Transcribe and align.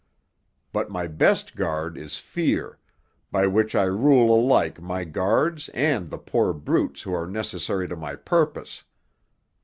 "But 0.73 0.89
my 0.89 1.05
best 1.05 1.55
guard 1.55 1.95
is 1.95 2.17
Fear—by 2.17 3.45
which 3.45 3.75
I 3.75 3.83
rule 3.83 4.33
alike 4.35 4.81
my 4.81 5.03
guards 5.03 5.69
and 5.75 6.09
the 6.09 6.17
poor 6.17 6.53
brutes 6.53 7.03
who 7.03 7.13
are 7.13 7.27
necessary 7.27 7.87
to 7.87 7.95
my 7.95 8.15
purpose. 8.15 8.83